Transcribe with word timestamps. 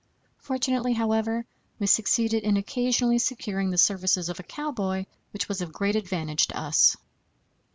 Fortunately, 0.39 0.93
however, 0.93 1.45
we 1.77 1.85
succeeded 1.85 2.41
in 2.43 2.57
occasionally 2.57 3.19
securing 3.19 3.69
the 3.69 3.77
services 3.77 4.29
of 4.29 4.39
a 4.39 4.41
cowboy, 4.41 5.05
which 5.31 5.47
was 5.47 5.61
of 5.61 5.71
great 5.71 5.95
advantage 5.95 6.47
to 6.47 6.57
us. 6.59 6.97